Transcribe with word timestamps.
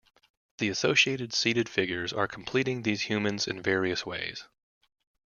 The 0.57 0.69
associated 0.69 1.31
seated 1.31 1.69
figures 1.69 2.11
are 2.11 2.27
completing 2.27 2.81
these 2.81 3.01
humans 3.03 3.47
in 3.47 3.61
various 3.61 4.03
ways. 4.03 4.45